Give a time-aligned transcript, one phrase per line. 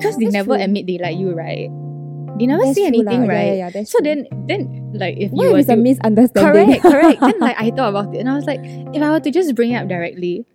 [0.00, 0.62] because they never true.
[0.64, 1.68] admit they like you, right?
[2.38, 3.60] They never That's say anything, right?
[3.60, 4.04] Yeah, yeah, yeah, so true.
[4.04, 6.80] then, then like if what you if were it's a to, misunderstanding?
[6.80, 7.20] correct, correct.
[7.26, 9.54] then like I thought about it and I was like, if I were to just
[9.54, 10.46] bring it up directly,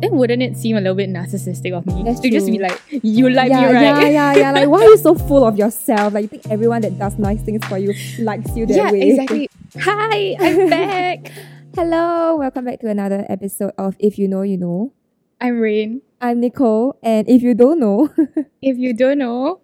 [0.00, 2.78] then wouldn't it seem a little bit narcissistic of me That's to just be like,
[2.90, 3.82] you like yeah, me, right?
[3.82, 4.52] yeah, yeah, yeah.
[4.52, 6.12] Like, why are you so full of yourself?
[6.12, 9.00] Like, you think everyone that does nice things for you likes you that Yeah, way?
[9.10, 9.48] exactly.
[9.80, 11.32] Hi, I'm back.
[11.74, 14.92] Hello, welcome back to another episode of If You Know, You Know.
[15.40, 16.02] I'm Rain.
[16.22, 18.08] I'm Nicole, and if you don't know,
[18.62, 19.58] If you don't know,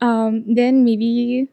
[0.00, 1.48] um, then maybe,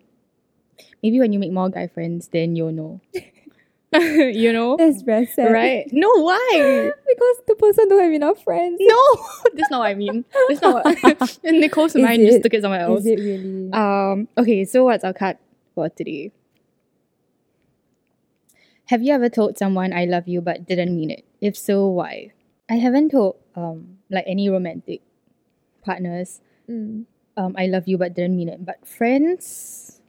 [1.03, 3.01] maybe when you make more guy friends, then you'll know.
[3.93, 5.51] you know, that's very sad.
[5.51, 5.85] right?
[5.91, 6.91] No, why?
[7.05, 8.77] Because the person don't have enough friends.
[8.79, 10.23] No, that's not what I mean.
[10.47, 11.39] That's not what.
[11.43, 13.01] Nicole's Is mind just took it somewhere else.
[13.01, 13.71] Is it really?
[13.73, 14.27] Um.
[14.37, 14.65] Okay.
[14.65, 15.37] So what's our card
[15.75, 16.31] for today?
[18.85, 21.23] Have you ever told someone I love you but didn't mean it?
[21.39, 22.32] If so, why?
[22.69, 25.01] I haven't told um like any romantic
[25.83, 27.03] partners Mm.
[27.35, 28.63] um I love you but didn't mean it.
[28.65, 29.99] But friends,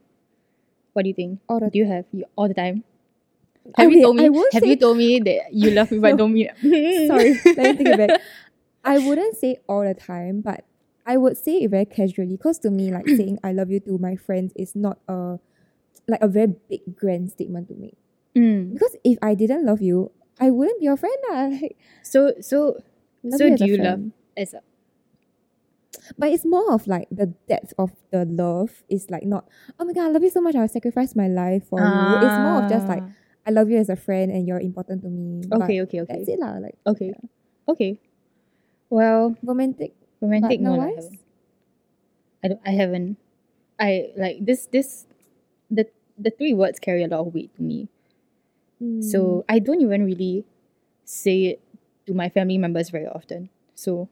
[0.93, 1.41] what do you think?
[1.49, 2.85] All the Do you have you all the time?
[3.77, 4.25] Have you told me?
[4.53, 6.17] Have say- you told me that you love me but No.
[6.19, 7.09] don't mean it?
[7.09, 8.21] Sorry, let me think about it.
[8.85, 10.65] I wouldn't say all the time, but
[11.07, 12.37] I would say it very casually.
[12.37, 15.39] Cause to me, like saying I love you to my friends is not a
[16.07, 17.97] like a very big grand statement to make.
[18.37, 18.75] Mm.
[18.75, 21.17] Because if I didn't love you, I wouldn't be your friend.
[21.31, 21.47] lah.
[21.55, 22.81] Like, So so
[23.23, 24.13] love So do you love- friend.
[24.37, 24.61] as a
[26.19, 29.49] But it's more of like the depth of the love is like not,
[29.81, 32.21] oh my god, I love you so much, I'll sacrifice my life for you.
[32.21, 33.15] It's more of just like Ah.
[33.47, 35.45] I love you as a friend and you're important to me.
[35.49, 36.13] but Okay, okay, okay.
[36.21, 36.61] That's it lah.
[36.61, 37.15] Like Okay.
[37.69, 37.93] Okay.
[38.93, 41.19] Well, romantic romantic no, I haven't.
[42.43, 43.11] I don't I haven't.
[43.81, 45.07] I like this this
[45.73, 45.89] the
[46.21, 47.89] the three words carry a lot of weight to me.
[48.85, 49.03] Mm.
[49.03, 50.45] So I don't even really
[51.05, 51.61] say it
[52.07, 53.49] to my family members very often.
[53.75, 54.09] So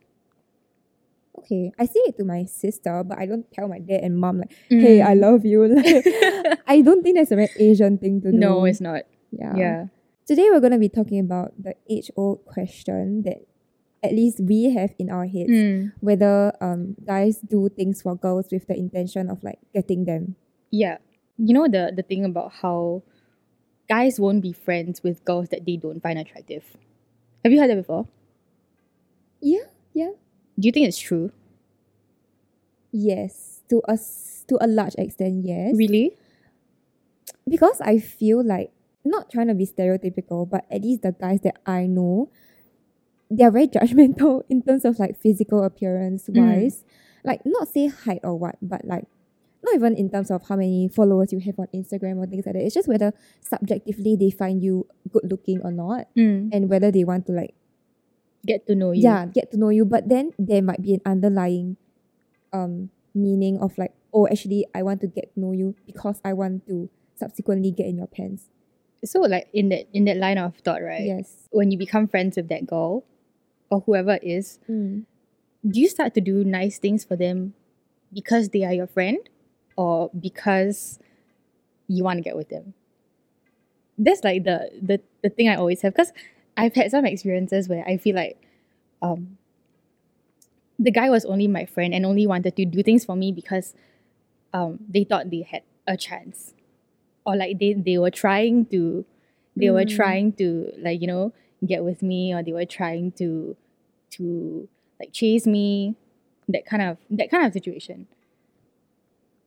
[1.39, 4.39] okay, I say it to my sister, but I don't tell my dad and mom
[4.41, 5.20] like, "Hey, I Mm.
[5.20, 8.37] love you." Like, I don't think that's a very Asian thing to do.
[8.39, 9.03] No, it's not.
[9.31, 9.55] yeah.
[9.56, 9.81] Yeah.
[10.27, 13.42] Today we're gonna be talking about the age-old question that
[14.02, 15.51] at least we have in our heads.
[15.51, 15.92] Mm.
[16.01, 20.36] Whether um guys do things for girls with the intention of like getting them.
[20.70, 20.98] Yeah.
[21.39, 23.02] You know the the thing about how
[23.89, 26.65] guys won't be friends with girls that they don't find attractive.
[27.45, 28.07] Have you heard that before?
[29.41, 30.11] Yeah, yeah.
[30.59, 31.33] Do you think it's true?
[32.93, 35.75] Yes, to us to a large extent, yes.
[35.75, 36.17] Really?
[37.48, 38.70] Because I feel like
[39.05, 42.31] not trying to be stereotypical, but at least the guys that I know,
[43.31, 46.85] they are very judgmental in terms of like physical appearance wise.
[46.85, 46.85] Mm.
[47.25, 49.07] Like not say height or what, but like
[49.72, 52.55] not even in terms of how many followers you have on Instagram or things like
[52.55, 52.62] that.
[52.64, 56.50] It's just whether subjectively they find you good looking or not, Mm.
[56.52, 57.55] and whether they want to like
[58.44, 59.02] Get to know you.
[59.02, 59.84] yeah get to know you.
[59.84, 61.77] But then there might be an underlying
[62.52, 66.33] um meaning of like oh actually I want to get to know you because I
[66.33, 68.50] want to subsequently get in your pants.
[69.04, 71.02] So like in that in that line of thought, right?
[71.06, 71.48] Yes.
[71.50, 73.04] When you become friends with that girl
[73.70, 75.04] or whoever it is, Mm.
[75.66, 77.54] do you start to do nice things for them
[78.12, 79.18] because they are your friend
[79.77, 80.98] or because
[81.88, 82.74] you want to get with them?
[83.98, 86.12] That's like the the, the thing I always have because
[86.56, 88.40] I've had some experiences where I feel like
[89.00, 89.38] um
[90.78, 93.74] the guy was only my friend and only wanted to do things for me because
[94.52, 96.54] um they thought they had a chance
[97.27, 99.04] or like they they were trying to
[99.56, 99.96] they were Mm.
[99.96, 101.33] trying to like you know
[101.66, 103.56] get with me or they were trying to
[104.10, 104.68] to
[104.98, 105.94] like chase me
[106.48, 108.06] that kind of that kind of situation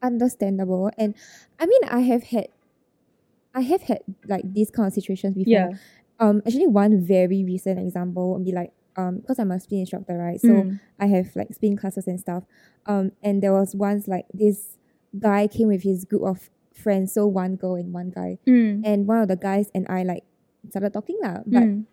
[0.01, 0.91] Understandable.
[0.97, 1.15] And
[1.59, 2.47] I mean I have had
[3.53, 5.51] I have had like these kind of situations before.
[6.19, 10.17] Um actually one very recent example would be like um because I'm a spin instructor,
[10.17, 10.39] right?
[10.39, 10.79] So Mm.
[10.99, 12.43] I have like spin classes and stuff.
[12.85, 14.77] Um, and there was once like this
[15.19, 18.81] guy came with his group of friends, so one girl and one guy, Mm.
[18.85, 20.23] and one of the guys and I like
[20.69, 21.39] started talking lah.
[21.45, 21.85] But Mm.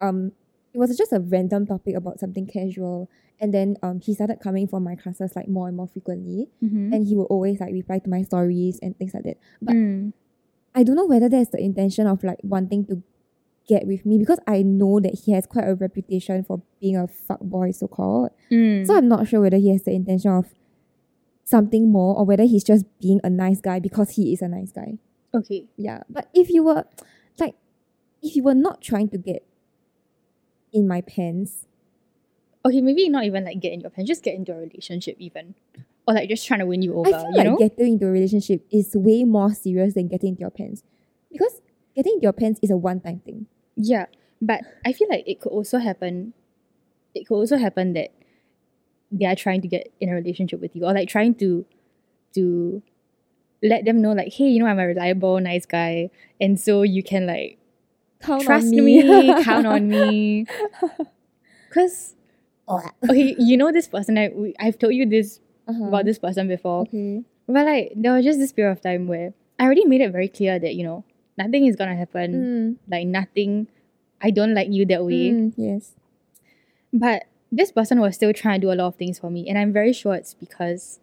[0.00, 0.32] um,
[0.76, 3.08] it was just a random topic about something casual,
[3.40, 6.92] and then um, he started coming for my classes like more and more frequently, Mhm.
[6.94, 9.38] and he would always like reply to my stories and things like that.
[9.62, 10.12] But Mm.
[10.74, 13.02] I don't know whether that's the intention of like wanting to
[13.66, 17.06] get with me because I know that he has quite a reputation for being a
[17.08, 18.30] fuck boy, so called.
[18.50, 18.86] Mm.
[18.86, 20.52] So I'm not sure whether he has the intention of
[21.44, 24.72] something more or whether he's just being a nice guy because he is a nice
[24.72, 24.98] guy.
[25.34, 25.66] okay.
[25.76, 26.02] Yeah.
[26.08, 26.84] But if you were
[27.38, 27.54] like
[28.22, 29.44] if you were not trying to get
[30.76, 31.66] in my pants,
[32.66, 35.54] Okay, maybe not even like get in your pants, just get into a relationship even.
[36.08, 37.56] Or like just trying to win you over, I feel you like know?
[37.56, 40.82] getting into a relationship is way more serious than getting into your pants.
[41.30, 41.60] Because
[41.94, 43.46] getting into your pants is a one time thing.
[43.76, 44.06] Yeah,
[44.42, 46.34] but I feel like it could also happen.
[47.14, 48.10] It could also happen that
[49.12, 51.64] they are trying to get in a relationship with you or like trying to
[52.34, 52.82] to
[53.62, 57.02] let them know like hey you know i'm a reliable nice guy and so you
[57.02, 57.56] can like
[58.20, 59.02] Count trust on me.
[59.02, 60.46] me count on me
[61.68, 62.14] because
[63.08, 65.84] okay you know this person I, I've told you this Uh-huh.
[65.88, 67.22] about this person before Okay.
[67.48, 70.28] but like there was just this period of time where i already made it very
[70.28, 71.04] clear that you know
[71.36, 72.76] nothing is gonna happen Mm.
[72.88, 73.66] like nothing
[74.22, 75.94] i don't like you that way Mm, yes.
[76.92, 79.58] but this person was still trying to do a lot of things for me and
[79.58, 81.00] i'm very sure it's because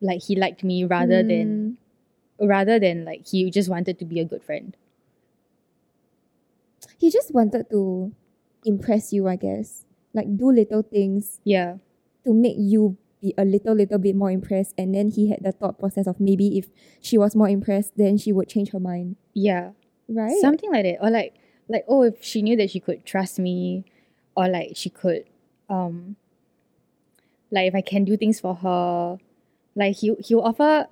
[0.00, 1.76] like he liked me rather than
[2.40, 2.48] Mm.
[2.48, 4.76] rather than like he just wanted to be a good friend
[6.98, 8.12] he just wanted to
[8.64, 9.84] impress you, I guess.
[10.14, 11.76] Like do little things yeah
[12.24, 15.52] to make you be a little little bit more impressed and then he had the
[15.52, 16.66] thought process of maybe if
[17.00, 19.16] she was more impressed then she would change her mind.
[19.34, 19.70] yeah
[20.08, 20.38] Right?
[20.40, 21.34] something like that or like
[21.68, 23.84] like oh if she knew that she could trust me
[24.36, 25.24] or like she could
[25.68, 26.16] um
[27.50, 29.18] like if i can do things for her
[29.74, 30.86] like he he'll offer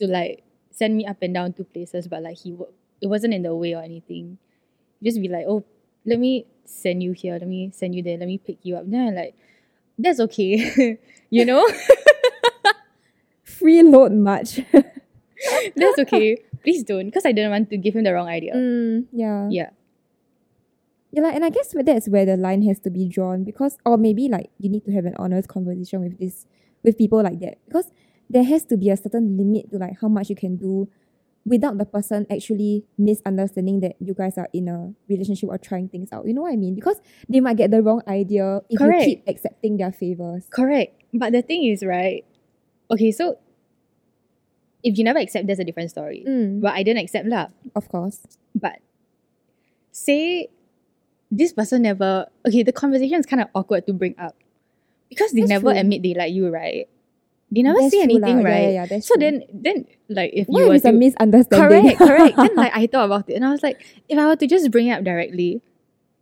[0.00, 2.66] to like send me up and down to places but like he wa-
[3.00, 4.38] it wasn't in the way or anything
[5.02, 5.64] just be like oh
[6.04, 8.88] let me send you here let me send you there let me pick you up.
[8.88, 9.34] Then I'm like
[9.98, 10.98] that's okay
[11.32, 11.66] you know?
[13.46, 14.60] Freeload much.
[15.76, 16.36] that's okay.
[16.62, 18.54] Please don't because i didn't want to give him the wrong idea.
[18.54, 19.48] Mm, yeah.
[19.50, 19.70] yeah.
[21.10, 23.98] Yeah, like, and I guess that's where the line has to be drawn because, or
[23.98, 26.46] maybe like you need to have an honest conversation with this,
[26.82, 27.90] with people like that because
[28.30, 30.88] there has to be a certain limit to like how much you can do
[31.44, 36.12] without the person actually misunderstanding that you guys are in a relationship or trying things
[36.12, 36.26] out.
[36.26, 36.74] You know what I mean?
[36.74, 39.02] Because they might get the wrong idea if Correct.
[39.06, 40.46] you keep accepting their favors.
[40.50, 41.02] Correct.
[41.12, 42.24] But the thing is, right?
[42.90, 43.38] Okay, so
[44.84, 46.24] if you never accept, that's a different story.
[46.26, 47.48] Mm, But I didn't accept lah.
[47.74, 48.20] of course.
[48.54, 48.78] But
[49.90, 50.48] say
[51.30, 54.36] this person never okay, the conversation is kind of awkward to bring up.
[55.08, 55.78] Because they That's never true.
[55.78, 56.88] admit they like you, right?
[57.52, 58.62] They never That's say anything, Yeah, right?
[58.62, 61.96] Yeah, yeah, that's so then then like if what you if it's a misunderstanding?
[61.96, 62.36] correct, correct.
[62.38, 64.70] Then like I thought about it and I was like, if I were to just
[64.70, 65.60] bring it up directly,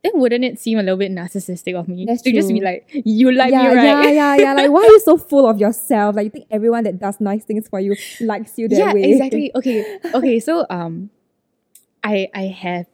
[0.02, 2.88] then wouldn't it seem a little bit narcissistic of me That's to just be like,
[2.92, 3.84] you like yeah, me, right?
[3.84, 4.52] yeah, yeah, yeah.
[4.54, 6.16] Like, why are you so full of yourself?
[6.16, 9.12] Like, you think everyone that does nice things for you likes you that yeah, way?
[9.12, 9.52] exactly.
[9.54, 10.40] Okay, okay.
[10.40, 11.10] So um,
[12.02, 12.86] I I have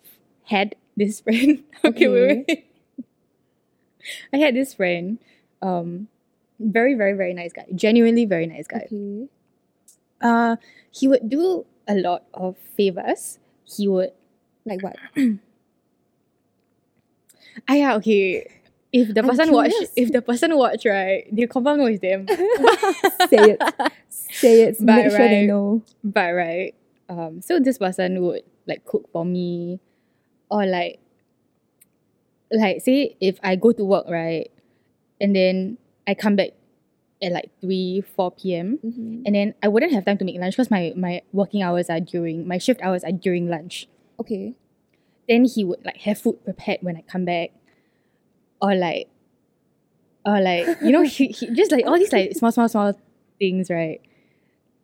[0.44, 1.64] had this friend.
[1.84, 2.66] okay, wait, wait.
[4.32, 5.18] I had this friend.
[5.62, 6.08] Um,
[6.58, 7.66] very, very, very nice guy.
[7.74, 8.86] Genuinely very nice guy.
[8.86, 9.28] Okay.
[10.20, 10.56] Uh,
[10.90, 13.38] he would do a lot of favors.
[13.64, 14.12] He would.
[14.64, 14.96] Like what?
[17.68, 17.94] Ah, yeah.
[17.96, 18.46] Okay.
[18.92, 22.26] If the I'm person watch, if the person watch, right, they confirm know it's them.
[23.28, 23.62] Say it.
[24.08, 24.76] Say it.
[24.80, 25.46] But Make sure they right.
[25.46, 25.82] know.
[26.04, 26.74] But right,
[27.08, 29.80] um, so this person would like cook for me,
[30.50, 31.00] or like,
[32.50, 34.50] like say if I go to work right,
[35.20, 36.50] and then I come back
[37.22, 38.78] at like three four p.m.
[38.84, 39.22] Mhm.
[39.24, 42.00] and then I wouldn't have time to make lunch because my my working hours are
[42.00, 43.88] during my shift hours are during lunch.
[44.20, 44.54] Okay.
[45.28, 47.50] Then he would like have food prepared when I come back,
[48.62, 49.08] or like,
[50.24, 52.92] or like you know he, he just like all these like small small small
[53.38, 54.00] things right.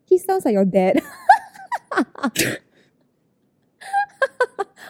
[0.08, 1.00] He sounds like your dad.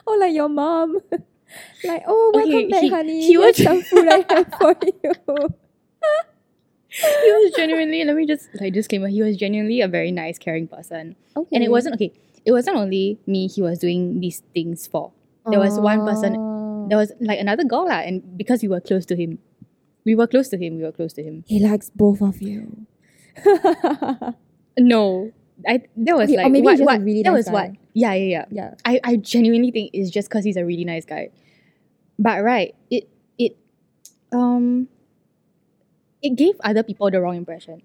[0.07, 0.99] or like your mom.
[1.85, 3.27] like, oh, welcome Okay, back, he- honey.
[3.27, 5.55] he was- some food I have for you.
[6.89, 10.69] He was genuinely let me just like disclaimer he was genuinely a very nice caring
[10.69, 11.49] person Okay.
[11.57, 12.13] and it wasn't okay
[12.45, 15.13] it wasn't only me he was doing these things for
[15.51, 16.87] there was one person- Oh.
[16.89, 19.39] there was like another girl lah, and because we were close to him
[20.05, 22.87] we were close to him we were close to him He likes both of you.
[24.79, 25.33] no
[25.69, 27.39] I that was Okay, or like maybe what, he's just a what really that nice
[27.47, 27.79] was what guy.
[27.95, 28.75] yeah yeah yeah yeah.
[28.85, 31.31] I, I genuinely think it's just because he's a really nice guy.
[32.19, 33.57] But right, it it
[34.33, 34.89] um
[36.23, 37.83] it gave other people the wrong impression.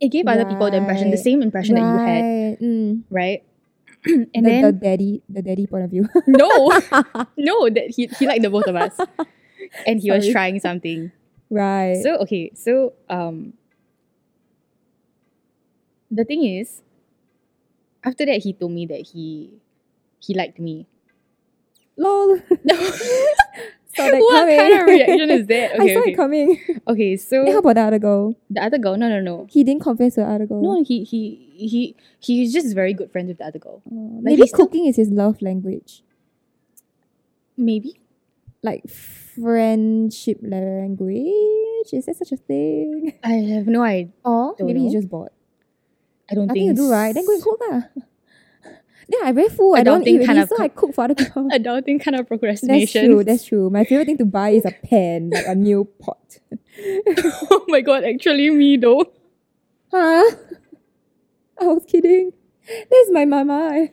[0.00, 2.58] It gave other people the impression, the same impression that you had, Right.
[2.60, 3.02] Mm.
[3.08, 3.42] right?
[4.04, 6.08] and the, then the daddy, the daddy point of view.
[6.26, 6.48] no,
[7.38, 8.98] no, that he he liked the both of us,
[9.86, 11.12] and he was trying something.
[11.50, 12.02] right.
[12.02, 13.52] So okay, so um,
[16.10, 16.82] the thing is,
[18.02, 19.54] after that he told me that he
[20.18, 20.86] he liked me.
[21.96, 22.38] lol.
[23.98, 24.56] What coming.
[24.58, 25.72] kind of reaction is that?
[25.80, 26.12] I saw okay.
[26.12, 26.58] it coming.
[26.88, 28.34] Okay, so Then how about the other girl?
[28.48, 30.62] the other girl, no, no, no, He didn't confess to the other girl.
[30.62, 30.82] no.
[30.82, 31.20] He he
[31.56, 33.82] he he's just very good friends with the other girl.
[33.86, 36.02] Uh, Like, maybe he's still- cooking is his love language.
[37.56, 38.00] Maybe
[38.62, 41.92] Like friendship language.
[41.92, 43.12] Is there such a thing?
[43.22, 44.12] I have no idea.
[44.24, 45.30] Or maybe he's just bored.
[46.30, 47.12] I don't Nothing to do, right?
[47.14, 47.82] Then go and cook lah.
[49.12, 49.76] Yeah, I'm very full.
[49.76, 51.48] I don't eat kind of so I cook for other people.
[51.52, 53.02] Adulting kind of procrastination.
[53.02, 53.24] That's true.
[53.24, 53.68] That's true.
[53.68, 56.38] My favorite thing to buy is a pan, like a new pot.
[57.50, 59.04] oh my god, actually me though.
[59.90, 60.30] Huh?
[61.60, 62.32] I was kidding.
[62.66, 63.88] That's my mama.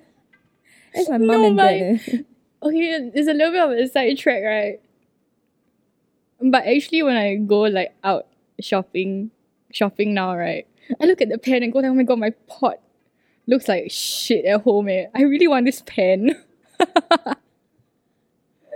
[0.95, 2.25] That's my mom No, and dad.
[2.61, 4.81] Okay, it's a little bit of a side track, right?
[6.41, 8.27] But actually, when I go like out
[8.59, 9.31] shopping,
[9.71, 10.67] shopping now, right?
[10.99, 12.79] I look at the pen and go, oh my god, my pot
[13.49, 14.87] looks like shit at home.
[14.89, 15.05] Eh.
[15.15, 16.35] I really want this pen.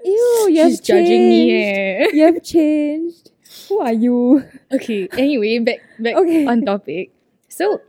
[0.06, 1.64] Ew, you She's have judging me.
[1.64, 2.08] Eh.
[2.14, 3.32] You have changed.
[3.70, 4.44] Who are you?
[4.72, 5.08] Okay.
[5.14, 6.46] Anyway, back back Okay.
[6.46, 7.12] on topic.
[7.48, 7.80] So,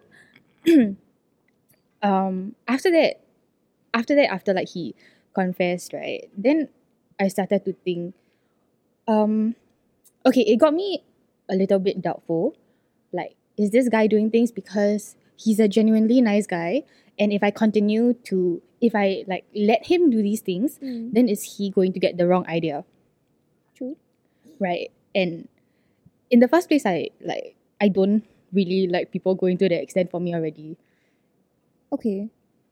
[2.02, 3.24] um, after that,
[3.92, 4.94] after that, after like he
[5.34, 6.28] confessed, right?
[6.36, 6.68] Then
[7.18, 8.14] I started to think,
[9.08, 9.56] um,
[10.26, 11.02] okay, it got me
[11.50, 12.54] a little bit doubtful.
[13.12, 16.84] Like, is this guy doing things because he's a genuinely nice guy?
[17.18, 21.56] And if I continue to, if I like let him do these things, then is
[21.56, 22.84] he going to get the wrong idea?
[23.76, 23.96] True.
[24.58, 24.90] Right.
[25.14, 25.48] And
[26.30, 30.10] in the first place, I like I don't really like people going to the extent
[30.10, 30.76] for me already.
[31.92, 32.30] Okay.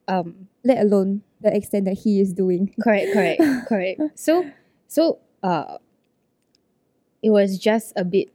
[0.09, 2.75] Um, Let alone the extent that he is doing.
[2.83, 4.01] correct, correct, correct.
[4.15, 4.51] So,
[4.89, 5.79] so uh,
[7.23, 8.29] it was just a bit.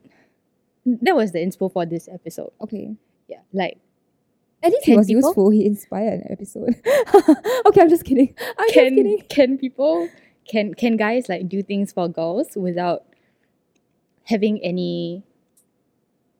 [0.86, 2.52] That was the inspo for this episode.
[2.62, 2.96] Okay.
[3.28, 3.80] Yeah, like
[4.64, 5.50] At least he was people- useful.
[5.52, 6.76] He inspired an episode.
[7.68, 8.34] okay, I'm just kidding.
[8.58, 9.22] I'm just can kidding.
[9.30, 10.10] can people
[10.48, 13.04] can can guys like do things for girls without
[14.26, 15.24] having any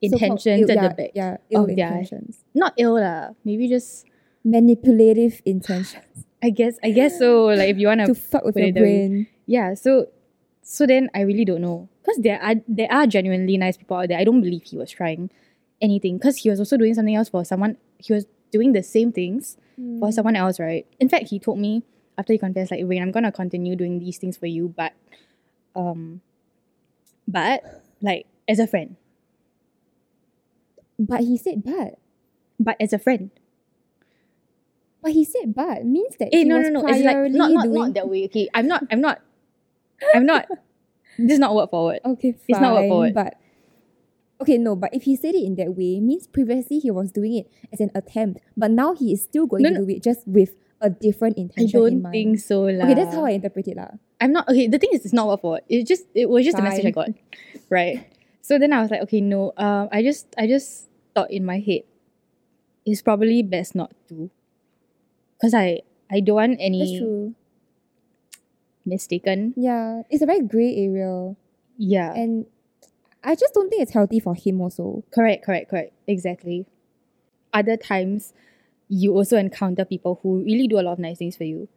[0.02, 1.10] intentions ill- at yeah, the back?
[1.14, 2.44] Yeah, ill of their- intentions.
[2.54, 3.30] Not ill lah.
[3.44, 4.04] Maybe just
[4.44, 6.04] Manipulative intentions.
[6.42, 7.46] I guess I guess so.
[7.46, 9.08] Like if you wanna to fuck with your that way.
[9.08, 9.26] brain.
[9.46, 10.06] yeah so
[10.62, 14.06] so then i really don't know because there are there are genuinely nice people out
[14.08, 15.30] there i don't believe he was trying
[15.80, 19.12] anything because he was also doing something else for someone he was doing the same
[19.12, 20.00] things Mm.
[20.00, 21.84] for someone else right in fact he told me
[22.18, 24.92] after he confessed like Rain, i'm gonna continue doing these things for you but
[25.76, 26.20] um
[27.28, 27.62] but
[28.02, 28.96] like as a friend
[30.98, 31.94] But he said but.
[32.58, 33.30] but as a friend
[35.00, 37.52] But he said but means that eh he no was no no it's like not
[37.52, 39.20] not, not that way okay i'm not i'm not
[40.14, 40.46] i'm not
[41.18, 42.42] this is not word for word Okay, fine.
[42.48, 43.14] It's not word for word.
[43.14, 43.34] But
[44.40, 44.76] okay, no.
[44.76, 47.80] But if he said it in that way, means previously he was doing it as
[47.80, 50.88] an attempt, but now he is still going No, to do it just with a
[50.90, 52.12] different intention in don't mind.
[52.14, 52.86] think so lah.
[52.86, 53.98] Okay, that's how I interpret it, lah.
[54.20, 54.66] I'm not okay.
[54.70, 55.60] The thing is, it's not what for.
[55.68, 57.10] It just it was just the message I got,
[57.70, 58.06] right?
[58.42, 59.52] So then I was like, okay, no.
[59.58, 61.82] Um, I just I just thought in my head,
[62.86, 64.30] it's probably best not to,
[65.42, 67.34] cause I I don't want That's any true.
[68.86, 69.54] mistaken.
[69.56, 71.34] Yeah, it's a very grey area,
[71.76, 72.46] Yeah, and
[73.28, 74.60] I just don't think it's healthy for him.
[74.60, 75.92] Also, correct, correct, correct.
[76.06, 76.66] Exactly.
[77.52, 78.32] Other times,
[78.88, 81.68] you also encounter people who really do a lot of nice things for you,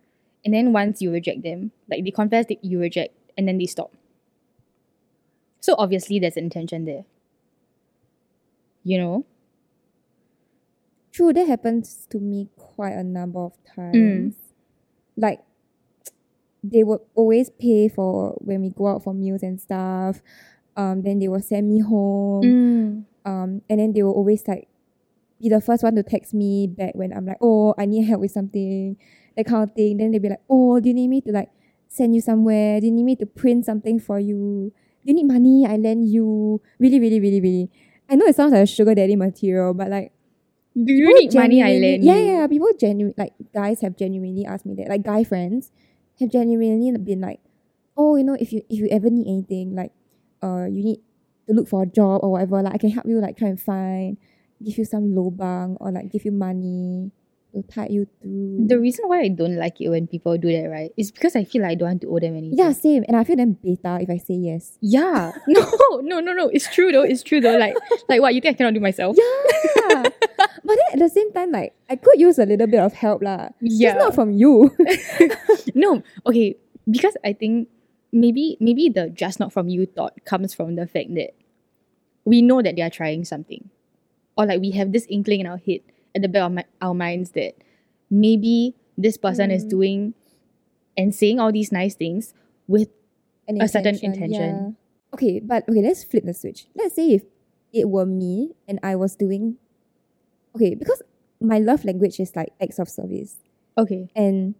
[0.45, 3.65] and then once you reject them, like they confess that you reject, and then they
[3.65, 3.91] stop.
[5.59, 7.05] So obviously, there's an intention there.
[8.83, 9.25] You know.
[11.11, 13.75] true, that happens to me quite a number of Mm.
[13.75, 14.35] times.
[15.17, 15.41] Like,
[16.63, 20.21] they would always pay for when we go out for meals and stuff.
[20.77, 22.43] Um, then they will send me home.
[22.43, 23.05] Mm.
[23.25, 24.67] um, and then they will always like
[25.41, 28.21] be the first one to text me back when I'm like, oh, I need help
[28.21, 28.95] with something,
[29.35, 29.97] that kind of thing.
[29.97, 31.49] Then they'll be like, oh, do you need me to like
[31.87, 32.79] send you somewhere?
[32.79, 34.71] Do you need me to print something for you?
[35.03, 35.65] Do you need money?
[35.67, 36.61] I lend you.
[36.79, 37.71] Really, really, really, really.
[38.09, 40.11] I know it sounds like a sugar daddy material, but like
[40.75, 41.61] Do you need money?
[41.63, 42.25] I lend yeah, you.
[42.25, 42.47] yeah, yeah.
[42.47, 44.89] People genuinely like guys have genuinely asked me that.
[44.89, 45.71] Like guy friends
[46.19, 47.39] have genuinely been like,
[47.97, 49.91] oh, you know, if you if you ever need anything, like,
[50.43, 50.99] uh, you need
[51.47, 53.59] to look for a job or whatever, like I can help you like try and
[53.59, 54.17] find,
[54.63, 57.11] give you some lobang or like give you money
[57.53, 58.65] to tide you through.
[58.67, 61.43] The reason why I don't like it when people do that, right, is because I
[61.43, 62.57] feel like I don't want to owe them anything.
[62.57, 63.03] yeah, same.
[63.07, 64.77] And I feel them beta if I say yes.
[64.81, 65.31] Yeah.
[65.47, 66.47] No, no, no, no.
[66.49, 67.03] It's true though.
[67.03, 67.57] It's true though.
[67.57, 67.75] Like,
[68.07, 69.17] like what you think I cannot do myself?
[69.19, 70.03] Yeah.
[70.63, 73.21] but then at the same time, like I could use a little bit of help
[73.21, 73.49] lah.
[73.59, 73.93] Yeah.
[73.93, 74.71] Just not from you.
[75.75, 76.01] no.
[76.25, 76.55] Okay.
[76.89, 77.67] Because I think
[78.11, 81.31] maybe maybe the just not from you thought comes from the fact that
[82.25, 83.69] we know that they are trying something,
[84.37, 85.79] or like we have this inkling in our head
[86.15, 87.53] at the back of my, our minds that
[88.09, 89.69] maybe this person is Mm.
[89.69, 90.13] doing
[90.97, 92.33] and saying all these nice things
[92.67, 92.89] with
[93.47, 94.55] An A certain intention, intention.
[94.77, 95.13] yeah.
[95.15, 96.67] Okay, but okay, let's flip the switch.
[96.75, 97.23] Let's say if
[97.73, 99.57] it were me and I was doing
[100.55, 101.01] okay, because
[101.39, 103.37] my love language is like acts of service.
[103.77, 104.11] okay.
[104.15, 104.55] And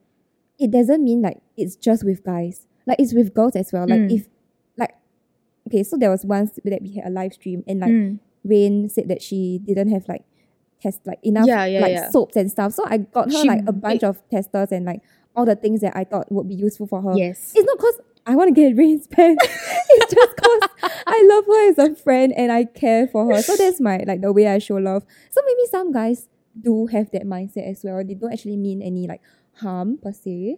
[0.57, 2.65] it doesn't mean like it's just with guys.
[2.87, 3.87] Like it's with girls as well.
[3.87, 4.11] Like Mm.
[4.15, 4.27] if
[4.77, 4.95] like
[5.67, 8.19] okay, so there was once that we had a live stream and like Mm.
[8.43, 10.23] Rain said that she didn't have like
[10.81, 12.09] test like enough Yeah, yeah, like yeah.
[12.09, 12.73] soaps and stuff.
[12.73, 15.01] So I got her She like a bunch of testers and like
[15.35, 17.13] all the things that I thought would be useful for her.
[17.15, 17.53] Yes.
[17.55, 19.37] It's not because I want to get Rain's pen.
[19.41, 20.61] it's just because
[21.07, 23.41] I love her as a friend and I care for her.
[23.43, 25.05] So that's my like the way I show love.
[25.29, 26.27] So maybe some guys
[26.59, 28.03] do have that mindset as well.
[28.03, 29.21] They don't actually mean any like
[29.57, 30.57] harm per se.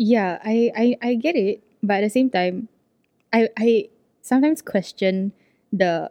[0.00, 1.60] Yeah, I, I, I get it.
[1.82, 2.68] But at the same time,
[3.32, 3.88] I, I
[4.22, 5.32] sometimes question
[5.72, 6.10] the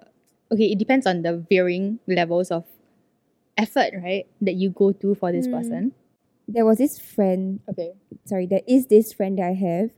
[0.51, 2.65] okay, it depends on the varying levels of
[3.57, 4.27] effort, right?
[4.41, 5.51] That you go to for this Mm.
[5.51, 5.93] person.
[6.47, 7.93] There was this friend Okay.
[8.25, 9.91] sorry, there is this friend that I have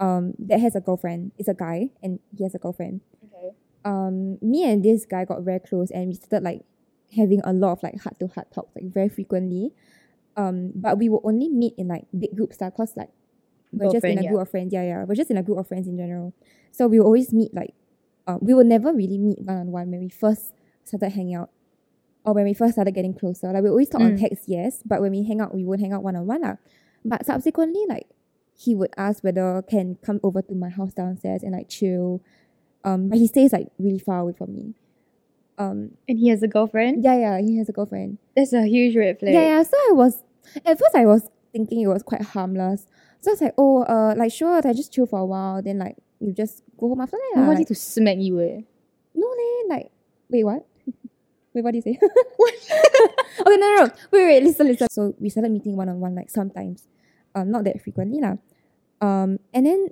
[0.00, 1.32] um that has a girlfriend.
[1.38, 3.00] It's a guy and he has a girlfriend.
[3.24, 3.52] Okay.
[3.84, 6.62] Um me and this guy got very close and we started like
[7.16, 9.72] having a lot of like heart to heart talks like very frequently.
[10.36, 13.10] Um but we would only meet in like big groups lah, cause like
[13.72, 14.28] we're just in a yeah.
[14.30, 14.72] group of friends.
[14.72, 15.04] Yeah, yeah.
[15.04, 16.32] We're just in a group of friends in general.
[16.72, 17.74] So we always meet like
[18.26, 20.52] um we will never really meet one on one when we first
[20.84, 21.50] started hanging out.
[22.24, 23.52] Or when we first started getting closer.
[23.52, 24.20] Like we always talk on Mm.
[24.20, 26.42] text, yes, but when we hang out, we won't hang out one on one.
[26.42, 26.56] lah.
[27.04, 28.08] But subsequently, like
[28.58, 32.20] he would ask whether can come over to my house downstairs and like chill.
[32.82, 34.74] Um, but he stays like really far away from me.
[35.58, 37.02] Um, And he has a girlfriend?
[37.04, 38.18] yeah, yeah, he has a girlfriend.
[38.36, 39.32] That's a huge red flag.
[39.32, 39.62] Yeah, yeah.
[39.62, 40.22] So I was
[40.64, 42.86] at first I was thinking it was quite harmless.
[43.20, 45.62] So I was like, oh, uh, like sure, I just chill for a while.
[45.62, 47.40] Then like you just go home after that.
[47.40, 48.60] I wanted Like, to smack you eh.
[49.14, 49.90] no, leh, like
[50.30, 50.66] wait, what?
[51.54, 51.98] wait, what do you say?
[53.40, 53.90] okay, no, no, no.
[54.12, 54.88] Wait, wait, listen, listen.
[54.90, 56.86] So we started meeting one on one like sometimes,
[57.34, 58.36] um, not that frequently lah.
[59.00, 59.88] Um, and then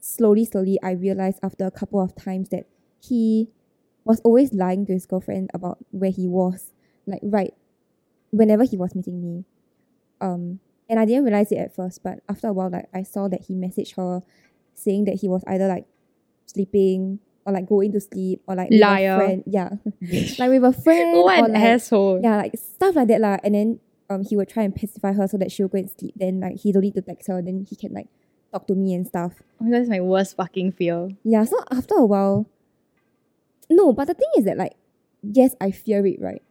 [0.00, 2.66] slowly, slowly, I realized after a couple of times that
[3.00, 3.48] he
[4.04, 6.72] was always lying to his girlfriend about where he was,
[7.06, 7.54] like right
[8.30, 9.44] whenever he was meeting me.
[10.20, 13.28] Um, and I didn't realize it at first, but after a while, like I saw
[13.28, 14.22] that he messaged her
[14.74, 15.86] saying that he was either like
[16.46, 19.16] sleeping or like going to sleep or like with a Liar.
[19.16, 19.44] friend.
[19.46, 19.70] Yeah.
[20.38, 22.20] like with a friend what or an like asshole.
[22.22, 23.38] yeah, like stuff like that lah.
[23.44, 23.80] And then
[24.10, 26.14] um he would try and pacify her so that she'll go and sleep.
[26.16, 27.40] Then like he don't need to text her.
[27.40, 28.08] Then he can like
[28.52, 29.34] talk to me and stuff.
[29.62, 31.08] Oh that's my worst fucking fear.
[31.22, 31.44] Yeah.
[31.44, 32.46] So after a while,
[33.70, 33.92] no.
[33.92, 34.74] But the thing is that like,
[35.22, 36.42] yes, I fear it, right?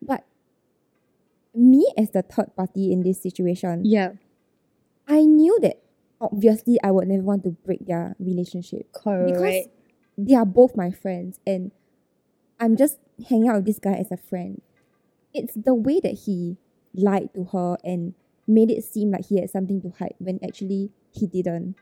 [0.00, 0.24] But
[1.54, 4.12] me as the third party in this situation, Yeah.
[5.08, 5.82] I knew that
[6.20, 9.26] obviously I would never want to break their relationship Correct.
[9.26, 9.66] because
[10.16, 11.72] they are both my friends and
[12.60, 14.62] I'm just hanging out with this guy as a friend.
[15.34, 16.56] It's the way that he
[16.94, 18.14] lied to her and
[18.46, 21.74] made it seem like he had something to hide when actually he didn't.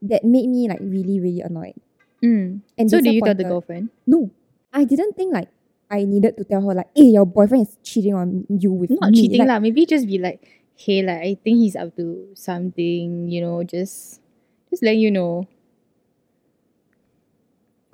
[0.00, 1.74] That made me like really, really annoyed.
[2.22, 2.62] Mm.
[2.78, 3.90] And So do you tell the girlfriend?
[4.06, 4.30] No.
[4.72, 5.48] I didn't think like
[5.90, 9.10] I needed to tell her like, hey, your boyfriend is cheating on you with Not
[9.12, 9.22] me.
[9.22, 9.58] cheating Like, lah.
[9.58, 10.44] Maybe just be like,
[10.76, 13.28] hey, like I think he's up to something.
[13.28, 14.20] You know, just
[14.70, 15.48] just let you know.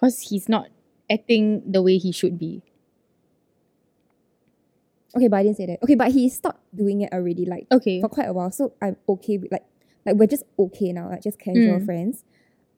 [0.00, 0.68] Cause he's not
[1.10, 2.62] acting the way he should be.
[5.16, 5.78] Okay, but I didn't say that.
[5.82, 8.00] Okay, but he stopped doing it already, like Okay.
[8.00, 8.50] for quite a while.
[8.50, 9.64] So I'm okay with like
[10.04, 11.86] like we're just okay now, like just casual Mm.
[11.86, 12.24] friends.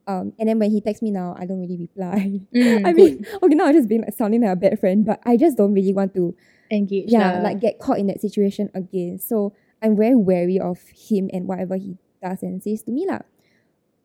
[0.07, 2.41] Um, and then when he texts me now, I don't really reply.
[2.55, 2.97] Mm, I good.
[2.97, 5.57] mean, okay, now I'm just being like sounding like a bad friend, but I just
[5.57, 6.35] don't really want to,
[6.71, 7.11] engage.
[7.11, 9.19] yeah, like get caught in that situation again.
[9.19, 13.21] So I'm very wary of him and whatever he does and says to me lah.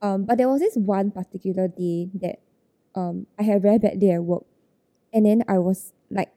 [0.02, 2.40] Um, but there was this one particular day that
[2.96, 4.46] um I had a very bad day at work,
[5.14, 6.34] and then I was like,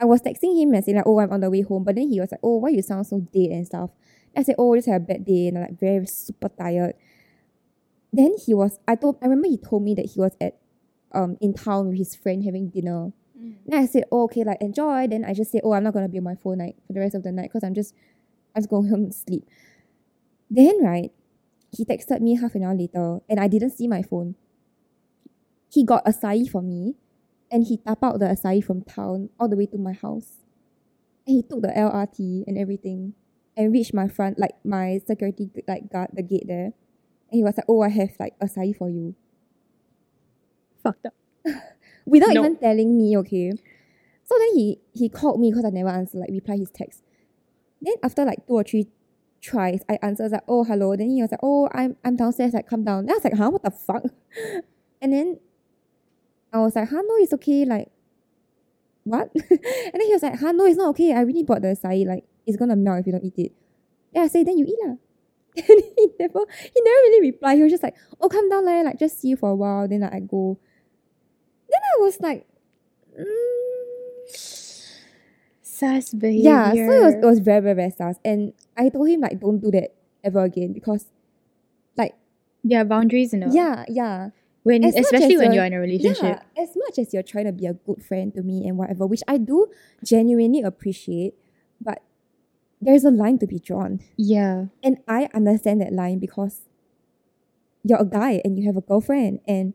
[0.00, 2.08] I was texting him and saying like, oh, I'm on the way home, but then
[2.08, 3.90] he was like, oh, why you sound so dead and stuff.
[4.36, 6.94] I said, oh, I just had a bad day and I'm like very super tired.
[8.14, 10.58] Then he was, I told, I remember he told me that he was at,
[11.12, 13.12] um, in town with his friend having dinner.
[13.36, 13.56] Mm.
[13.66, 15.08] Then I said, oh, okay, like enjoy.
[15.08, 17.00] Then I just said, oh, I'm not gonna be on my phone like for the
[17.00, 17.92] rest of the night because I'm just,
[18.54, 19.44] I'm just going home to sleep.
[20.48, 21.10] Then right,
[21.72, 24.36] he texted me half an hour later, and I didn't see my phone.
[25.68, 26.94] He got acai for me,
[27.50, 30.38] and he tapau the acai from town all the way to my house.
[31.26, 33.14] And he took the LRT and everything,
[33.56, 36.74] and reached my front, like my security like guard the gate there.
[37.30, 39.14] And he was like, "Oh, I have like a acai for you,"
[40.82, 41.14] Fucked up.
[42.06, 42.40] without No.
[42.44, 43.16] even telling me.
[43.18, 43.50] Okay,
[44.24, 47.02] so then he he called me because I never answered, like reply his text.
[47.82, 48.88] Then after like two or three
[49.42, 52.54] tries, I answered like, "Oh, hello." Then he was like, "Oh, I'm I'm downstairs.
[52.54, 53.50] Like, come down." Then I was like, "Huh?
[53.50, 54.04] What the fuck?"
[55.02, 55.38] And then
[56.52, 57.02] I was like, "Huh?
[57.02, 57.90] No, it's okay." Like,
[59.04, 59.30] what?
[59.50, 60.52] and then he was like, "Huh?
[60.52, 61.12] No, it's not okay.
[61.12, 62.06] I really bought the acai.
[62.06, 63.52] Like, it's gonna melt if you don't eat it."
[64.12, 64.96] Then I say, "Then you eat lah."
[65.68, 66.40] And he never
[66.74, 67.56] he never really replied.
[67.56, 68.80] He was just like, "Oh, come down, lah.
[68.82, 70.58] Like, just see you for a while." Then like, I go.
[71.70, 72.46] Then I was like,
[73.14, 74.24] mm,
[75.62, 76.50] Sus behavior.
[76.50, 76.72] yeah.
[76.72, 78.16] So it was it was very very very sus.
[78.24, 81.06] And I told him like, don't do that ever again because,
[81.96, 82.14] like,
[82.62, 83.50] yeah, boundaries, you know.
[83.50, 84.30] yeah, yeah.
[84.62, 86.40] when As especially when you're- you're in a relationship.
[86.40, 89.06] Yeah, as much as you're trying to be a good friend to me and whatever,
[89.06, 89.68] which I do
[90.02, 91.34] genuinely appreciate,
[91.80, 92.00] but
[92.84, 94.00] there's a line to be drawn.
[94.16, 94.66] Yeah.
[94.82, 96.60] And I understand that line because
[97.82, 99.74] you're a guy and you have a girlfriend and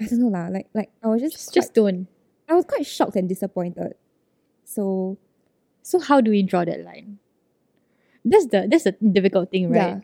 [0.00, 2.06] I don't know lah, like like I was just Just quite, just don't.
[2.48, 3.94] I was quite shocked and disappointed.
[4.64, 5.16] So
[5.82, 7.18] So how do we draw that line?
[8.24, 10.02] That's the that's the difficult thing, right?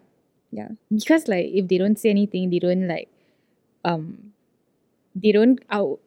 [0.51, 0.69] yeah.
[0.93, 3.09] Because like if they don't say anything, they don't like
[3.85, 4.33] um
[5.15, 6.01] they don't out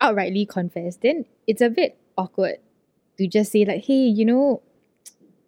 [0.00, 2.58] outrightly confess, then it's a bit awkward
[3.20, 4.62] to just say like, hey, you know,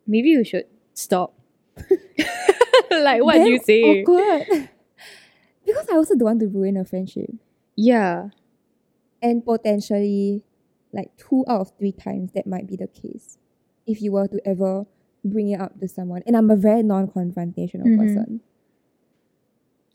[0.06, 1.32] maybe you should stop.
[2.90, 4.02] like what do you say?
[4.02, 4.68] Awkward.
[5.66, 7.30] because I also don't want to ruin a friendship.
[7.74, 8.28] Yeah.
[9.22, 10.42] And potentially
[10.92, 13.38] like two out of three times that might be the case.
[13.86, 14.84] If you were to ever
[15.24, 16.22] bring it up to someone.
[16.26, 17.98] And I'm a very non confrontational Mhm.
[17.98, 18.40] person.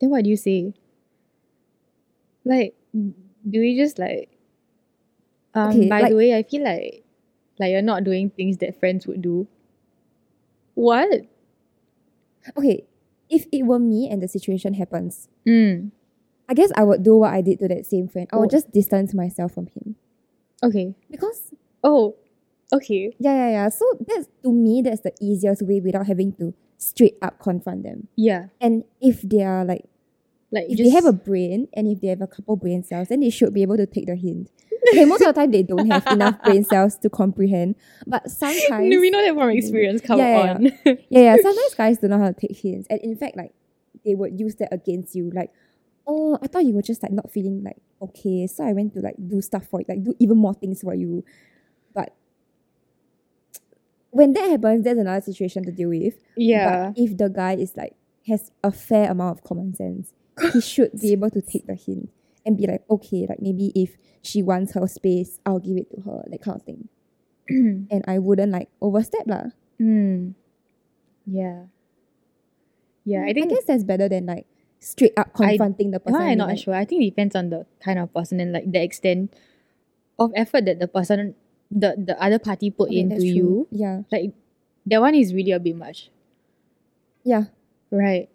[0.01, 0.73] Then what do you say?
[2.43, 4.29] Like, do we just like?
[5.53, 7.03] Um, Okay, by like- the way, I feel like
[7.59, 9.47] like you're not doing things that friends would do.
[10.75, 11.21] What?
[12.57, 12.85] Okay,
[13.29, 15.91] if it were me and the situation happens, Mm.
[16.49, 18.27] I guess I would do what I did to that same friend.
[18.31, 18.55] I would Oh.
[18.55, 19.95] just distance myself from him.
[20.63, 20.95] Okay.
[21.11, 21.51] Because
[21.83, 22.15] Oh.
[22.71, 23.13] Okay.
[23.19, 23.69] yeah, yeah, yeah.
[23.69, 28.07] So that's to me that's the easiest way without having to straight up confront them.
[28.15, 28.47] Yeah.
[28.61, 29.85] And if they are like
[30.51, 33.09] Like if just, they have a brain and if they have a couple brain cells,
[33.09, 34.49] then they should be able to take the hint.
[34.93, 37.75] Okay, most of the time they don't have enough brain cells to comprehend.
[38.05, 40.01] But sometimes we know that from experience.
[40.01, 40.63] Come Yeah, yeah, on.
[40.85, 41.35] yeah, yeah.
[41.41, 43.51] Sometimes guys don't know how to take hints, and in fact, like
[44.05, 45.29] they would use that against you.
[45.33, 45.51] Like,
[46.05, 48.99] oh, I thought you were just like not feeling like okay, so I went to
[49.01, 51.25] like do stuff for you, like do even more things for you.
[51.93, 52.13] But
[54.11, 56.13] when that happens, there's another situation to deal with.
[56.37, 56.91] yeah.
[56.93, 57.95] But if the guy is like
[58.27, 60.13] has a fair amount of common sense,
[60.53, 62.09] he should be able to take the hint
[62.45, 66.01] and be like, okay, like maybe if she wants her space, I'll give it to
[66.01, 66.89] her, that kind of thing.
[67.49, 69.55] and I wouldn't like overstep lah.
[69.79, 70.33] mm.
[71.25, 71.65] Yeah.
[73.03, 73.23] Yeah.
[73.23, 74.45] I think I guess that's better than like
[74.79, 76.21] straight up confronting the person.
[76.21, 76.73] I'm not like, sure.
[76.75, 79.33] I think it depends on the kind of person and like the extent
[80.19, 81.35] of effort that the person,
[81.71, 83.67] the the other party put okay, into you.
[83.71, 84.03] Yeah.
[84.11, 84.31] Like
[84.87, 86.09] that one is really a bit much,
[87.23, 87.45] Yeah.
[87.91, 88.29] right?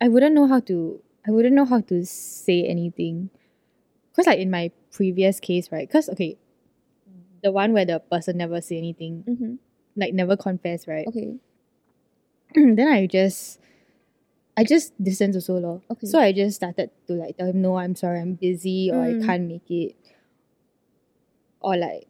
[0.00, 1.00] I wouldn't know how to.
[1.26, 3.30] I wouldn't know how to say anything,
[4.14, 5.90] cause like in my previous case, right?
[5.90, 6.36] Cause okay,
[7.42, 9.54] the one where the person never say anything, Mm-hmm.
[9.96, 11.06] like never confess, right?
[11.08, 11.34] Okay.
[12.54, 13.58] then I just
[14.56, 15.82] I just distance also lor.
[15.90, 16.06] Okay.
[16.06, 19.22] So I just started to like tell him no, I'm sorry, I'm busy or Mm.
[19.22, 19.96] I can't make it.
[21.60, 22.06] Or like,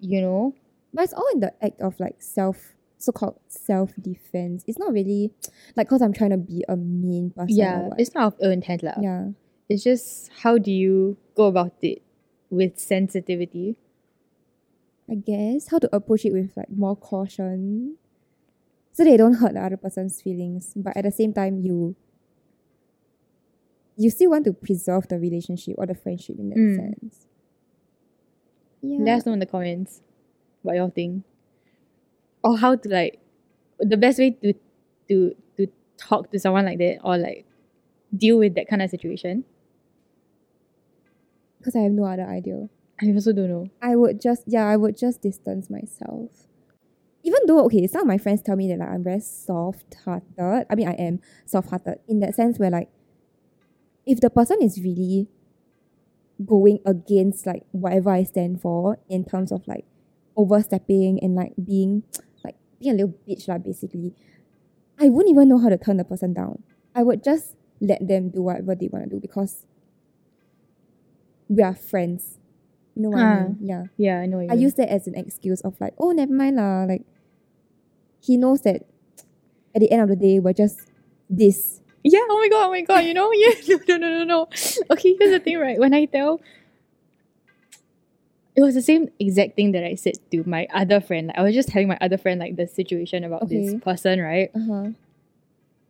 [0.00, 0.54] you know,
[0.94, 4.64] But it's all in the act of like self so called self defense.
[4.66, 5.32] It's not really
[5.76, 7.56] like cause I'm trying to be a mean person.
[7.56, 8.94] yeah, it's not of ill intent lah.
[9.00, 9.28] yeah.
[9.68, 12.02] It's just how do you go about it
[12.50, 13.76] with sensitivity?
[15.10, 17.96] I guess how to approach it with like more caution.
[18.92, 21.96] So they don't hurt the other person's feelings, but at the same time you
[23.96, 26.76] you still want to preserve the relationship or the friendship in that Mm.
[26.76, 27.26] sense.
[28.82, 28.98] Yeah.
[29.04, 30.00] Let us know in the comments
[30.62, 31.24] what y'all think.
[32.42, 33.20] Or how to like
[33.78, 34.54] the best way to
[35.08, 37.46] to to talk to someone like that or like
[38.16, 39.44] deal with that kind of situation.
[41.58, 42.68] Because I have no other idea.
[43.00, 43.68] I also don't know.
[43.80, 46.30] I would just yeah, I would just distance myself.
[47.24, 50.66] Even though okay, some of my friends tell me that like I'm very soft hearted.
[50.68, 52.88] I mean I am soft hearted in that sense where like
[54.06, 55.28] if the person is really
[56.44, 59.84] going against like whatever I stand for in terms of like
[60.36, 62.02] overstepping and like being
[62.82, 64.12] being a little bitch lah basically,
[64.98, 66.62] I wouldn't even know how to turn the person down.
[66.94, 69.66] I would just let them do whatever they want to do because
[71.48, 72.38] we are friends.
[72.94, 73.36] You know what I Ah.
[73.46, 73.56] mean?
[73.62, 73.84] Yeah.
[73.96, 74.38] Yeah, I know.
[74.40, 74.60] I mean.
[74.60, 76.84] use that as an excuse of like, oh, never mind lah.
[76.84, 77.04] Like,
[78.20, 78.84] he knows that
[79.74, 80.90] at the end of the day, we're just
[81.30, 81.80] this.
[82.04, 83.30] Yeah, oh my god, oh my god, you know?
[83.34, 83.54] Yeah,
[83.88, 84.40] no, no, no, no, no.
[84.90, 85.78] Okay, here's the thing, right?
[85.78, 86.40] When I tell,
[88.54, 91.28] it was the same exact thing that I said to my other friend.
[91.28, 93.60] Like, I was just telling my other friend like the situation about Okay.
[93.60, 94.50] this person, right?
[94.54, 94.88] Uh huh.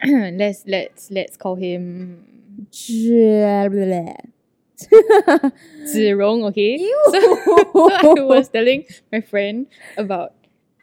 [0.35, 2.67] let's let's let's call him
[5.87, 6.79] Zirong, okay?
[7.13, 10.35] So, so I was telling my friend about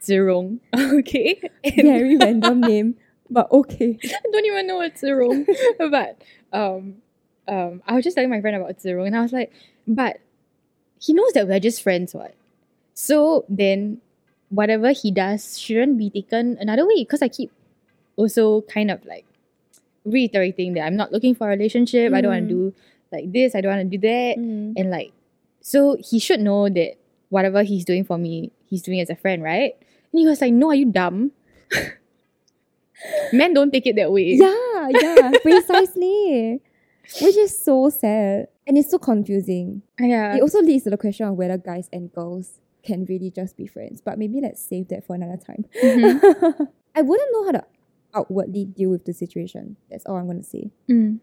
[0.02, 1.40] Zirong, okay?
[1.64, 2.96] And Very random name,
[3.28, 3.98] but okay.
[4.04, 5.46] I don't even know what's wrong.
[5.78, 6.96] but um
[7.48, 9.52] um I was just telling my friend about Zero and I was like,
[9.86, 10.18] but
[11.00, 12.34] he knows that we're just friends, what?
[12.94, 13.98] So then
[14.50, 17.50] whatever he does shouldn't be taken another way because I keep
[18.16, 19.24] also kind of like
[20.04, 22.12] reiterating that I'm not looking for a relationship.
[22.12, 22.48] I don't want Mm.
[22.48, 22.74] to do
[23.12, 23.54] like this.
[23.54, 24.36] I don't want to do that.
[24.38, 24.74] Mm.
[24.76, 25.12] And like,
[25.60, 26.94] so he should know that
[27.30, 29.74] whatever he's doing for me, he's doing as a friend, right?
[30.12, 31.32] And he was like, No, are you dumb?
[33.32, 34.34] Men don't take it that way.
[34.36, 36.60] Yeah, yeah, precisely.
[37.22, 38.48] Which is so sad.
[38.70, 39.82] And it's so confusing.
[39.98, 40.36] Yeah.
[40.36, 43.66] It also leads to the question of whether guys and girls can really just be
[43.66, 44.00] friends.
[44.00, 45.64] But maybe let's save that for another time.
[45.82, 46.68] Mhm.
[46.94, 47.64] I wouldn't know how to
[48.14, 49.76] outwardly deal with the situation.
[49.90, 50.70] That's all I'm gonna say.
[50.88, 51.18] Mm.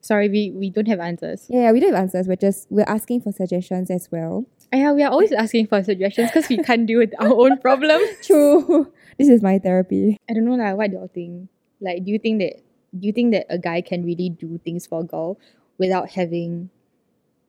[0.00, 1.46] Sorry, we, we don't have answers.
[1.48, 2.26] Yeah, yeah, we don't have answers.
[2.26, 4.46] We're just we're asking for suggestions as well.
[4.74, 8.08] Yeah, we are always asking for suggestions because we can't deal with our own problems.
[8.26, 8.92] True.
[9.20, 10.16] this is my therapy.
[10.28, 11.48] I don't know like what do you think?
[11.80, 12.54] Like do you think that
[12.98, 15.38] do you think that a guy can really do things for a girl
[15.78, 16.70] without having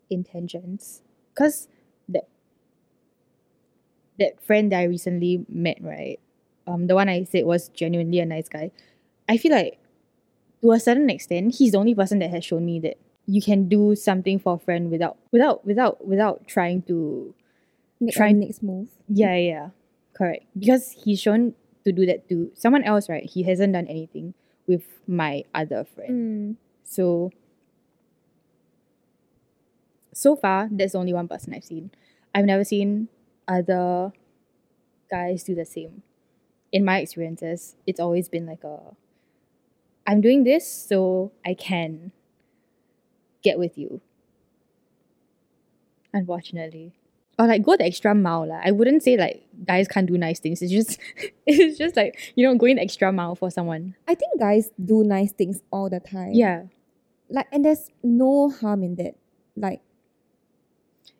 [0.10, 1.02] intentions?
[1.34, 1.68] Because
[2.10, 2.28] that
[4.20, 6.20] that friend that I recently met, right?
[6.68, 8.72] Um the one I said was genuinely a nice guy.
[9.28, 9.78] I feel like
[10.62, 13.70] to a certain extent, he's the only person that has shown me that you can
[13.70, 17.34] do something for a friend without without without without trying to
[18.02, 18.88] Make Try- next move.
[19.10, 19.70] yeah, yeah.
[20.14, 20.46] Correct.
[20.58, 23.26] Because he's shown to do that to someone else, right?
[23.26, 24.34] He hasn't done anything
[24.68, 26.56] with my other friend.
[26.56, 26.56] Mm.
[26.86, 27.32] So
[30.20, 31.92] so far, there's only one person I've seen.
[32.36, 33.08] I've never seen
[33.48, 34.12] other
[35.10, 36.04] guys do the same.
[36.72, 38.80] In my experiences, it's always been like a
[40.06, 42.12] I'm doing this so I can
[43.44, 44.02] get with you.
[46.14, 46.94] Unfortunately.
[47.38, 48.48] Or like go the extra mile.
[48.48, 48.66] Like.
[48.66, 50.62] I wouldn't say like guys can't do nice things.
[50.62, 51.00] It's just
[51.46, 53.96] it's just like, you know, going the extra mile for someone.
[54.08, 56.34] I think guys do nice things all the time.
[56.34, 56.64] Yeah.
[57.30, 59.16] Like and there's no harm in that.
[59.56, 59.82] Like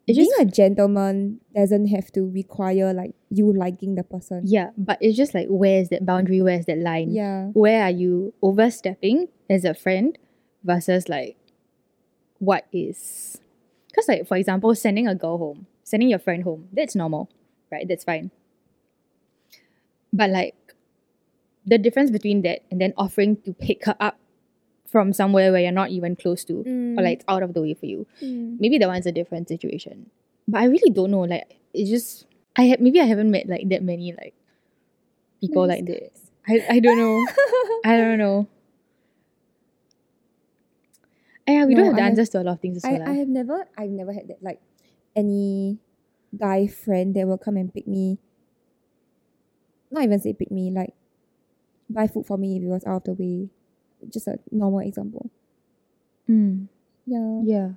[0.10, 4.42] It's being just a gentleman doesn't have to require like you liking the person.
[4.44, 6.42] Yeah, but it's just like where is that boundary?
[6.42, 7.12] Where is that line?
[7.12, 7.50] Yeah.
[7.54, 10.18] Where are you overstepping as a friend
[10.64, 11.38] versus like
[12.40, 13.40] what is?
[13.88, 17.30] Because like for example, sending a girl home, sending your friend home, that's normal,
[17.72, 17.88] right?
[17.88, 18.32] That's fine.
[20.12, 20.56] But like
[21.68, 24.18] the difference between that and then offering to pick her up
[24.92, 26.64] from somewhere where you're not even close to,
[26.98, 28.60] or like it's out of the way for you, Mm.
[28.60, 30.10] maybe that one's a different situation.
[30.48, 31.22] But I really don't know.
[31.30, 32.26] Like it's just
[32.58, 34.34] I have maybe I haven't met like that many like
[35.40, 36.12] people Nice like that.
[36.50, 37.22] I, I don't know.
[37.86, 38.48] I don't know.
[41.48, 42.86] Yeah, we No, don't have the I have- answers to a lot of things as
[42.86, 43.02] I, well.
[43.04, 43.14] I lah.
[43.14, 44.62] have never I've never had that like
[45.16, 45.78] any
[46.38, 48.18] guy friend that will come and pick me.
[49.92, 50.94] Not even say pick me, like
[51.90, 53.50] buy food for me if it was out of the way.
[54.10, 55.30] Just a normal example.
[56.30, 56.68] Mm,
[57.06, 57.42] Yeah.
[57.44, 57.70] Yeah.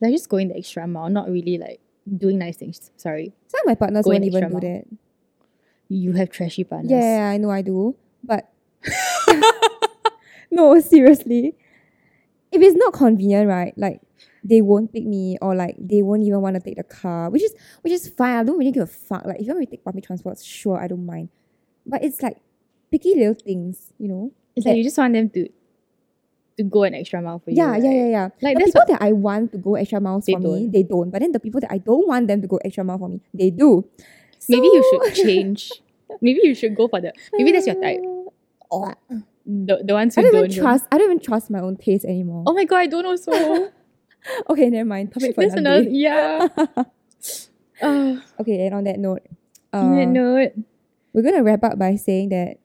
[0.00, 2.90] They're just going the extra mile, not really like doing nice things.
[2.96, 3.32] Sorry.
[3.48, 4.60] Some of my partners Going won't even do mile.
[4.60, 4.84] that.
[5.88, 6.90] You have trashy partners.
[6.90, 7.96] Yeah, yeah, I know I do.
[8.24, 8.50] But
[10.50, 11.56] no, seriously.
[12.52, 13.74] If it's not convenient, right?
[13.76, 14.00] Like
[14.42, 17.42] they won't pick me or like they won't even want to take the car, which
[17.42, 18.36] is which is fine.
[18.38, 19.24] I don't really give a fuck.
[19.24, 21.28] Like if you want me to take public transport, sure, I don't mind.
[21.86, 22.38] But it's like
[22.90, 24.32] picky little things, you know?
[24.56, 25.48] It's like you just want them to
[26.60, 27.56] to go an extra mile for you.
[27.56, 27.96] Yeah, yeah, right?
[27.96, 28.28] yeah, yeah.
[28.42, 30.70] Like the that's people what, that I want to go extra miles for me, don't.
[30.72, 31.10] they don't.
[31.10, 33.20] But then the people that I don't want them to go extra mile for me,
[33.32, 33.88] they do.
[34.48, 35.72] maybe you should change.
[36.20, 38.00] Maybe you should go for the maybe that's your type.
[38.72, 38.92] Oh,
[39.46, 40.84] The, the ones who I don't don't, even trust.
[40.92, 42.44] I don't even trust my own taste anymore.
[42.46, 43.70] Oh my god, I don't know so.
[44.50, 45.12] Okay, never mind.
[45.12, 46.46] Topic for another another yeah.
[47.82, 49.22] Uh, Okay, and on that note,
[49.72, 50.52] uh, on that note,
[51.12, 52.58] we're gonna wrap up by saying that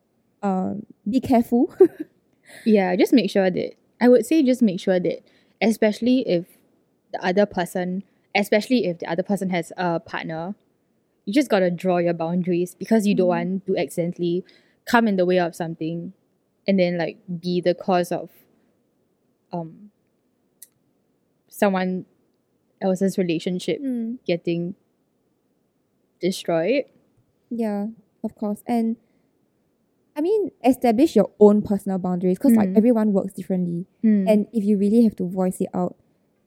[0.45, 1.73] um, be careful.
[2.65, 5.19] yeah, just make sure that I would say just make sure that
[5.61, 6.45] especially if
[7.13, 8.03] the other person,
[8.35, 10.55] especially if the other person has a partner,
[11.25, 13.29] you just gotta draw your boundaries because you don't Mhm.
[13.29, 14.43] want to accidentally
[14.85, 16.13] come in the way of something
[16.67, 18.29] and then like be the cause of
[19.51, 19.91] um
[21.49, 22.05] someone
[22.81, 24.75] else's relationship Mm, getting
[26.19, 26.85] destroyed.
[27.49, 27.87] yeah,
[28.23, 28.63] of course.
[28.67, 28.97] And
[30.15, 32.77] I mean, establish your own personal boundaries because like Mm.
[32.77, 33.85] everyone works differently.
[34.03, 34.29] Mm.
[34.31, 35.95] And if you really have to voice it out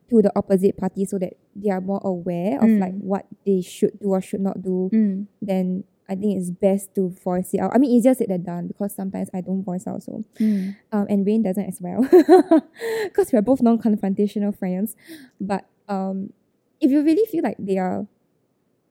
[0.08, 3.02] to the opposite party so that they are more aware of like Mm.
[3.04, 5.26] what they should do or should not do, Mm.
[5.42, 7.72] then I think it's best to voice it out.
[7.74, 10.24] I mean, easier said than done because sometimes I don't voice out so.
[10.40, 10.74] Mm.
[10.90, 12.00] um, and Rain doesn't as well
[13.04, 14.96] because we're both non-confrontational friends.
[15.38, 16.32] But um,
[16.80, 18.06] if you really feel like they are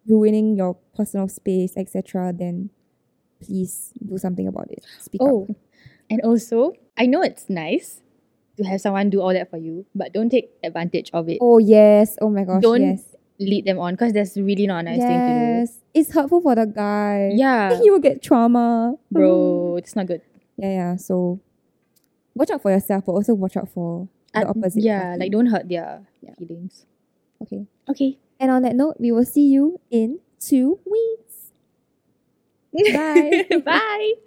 [0.05, 2.69] ruining your personal space, etc., then
[3.39, 4.83] please do something about it.
[4.99, 5.55] Speak Oh, up.
[6.09, 8.01] and also, I know it's nice
[8.57, 11.37] to have someone do all that for you, but don't take advantage of it.
[11.41, 12.17] Oh yes.
[12.21, 12.61] Oh my gosh.
[12.61, 13.13] Don't yes.
[13.39, 15.77] Lead them on because that's really not a nice thing to yes.
[15.93, 17.29] It's hurtful for the guy.
[17.35, 18.95] Yeah, You will get trauma.
[19.11, 19.77] bro, mm.
[19.77, 20.21] it's not good.
[20.57, 20.95] Yeah, yeah.
[20.95, 21.39] So
[22.33, 24.81] watch out for yourself, but also watch out for the opposite.
[24.81, 25.19] yeah, party.
[25.19, 26.33] like don't hurt their Yeah.
[26.33, 26.87] feelings.
[27.43, 27.67] okay.
[27.89, 28.17] Okay.
[28.39, 31.26] And on that note, we will see you in two weeks.
[32.73, 33.45] Bye.
[33.65, 34.13] Bye.